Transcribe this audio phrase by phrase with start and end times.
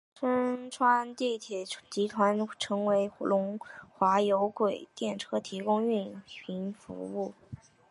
[0.19, 3.59] 深圳地铁集团将为龙
[3.91, 7.35] 华有轨电车提供运营服务。